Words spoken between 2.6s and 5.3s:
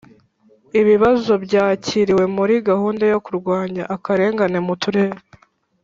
gahunda yo kurwanya akarengane mu turere